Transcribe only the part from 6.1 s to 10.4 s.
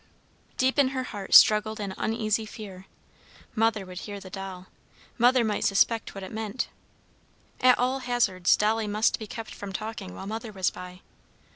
what it meant! At all hazards, Dolly must be kept from talking while